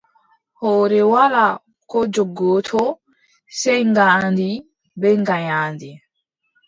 Hoore 0.59 0.99
walaa 1.11 1.55
ko 1.91 1.99
jogotoo, 2.13 2.89
sey 3.61 3.81
ngaandi 3.91 4.49
bee 4.99 5.15
nganyaandi. 5.21 5.89